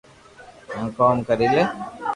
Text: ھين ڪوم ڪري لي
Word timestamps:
ھين 0.71 0.85
ڪوم 0.97 1.17
ڪري 1.27 1.47
لي 1.53 1.63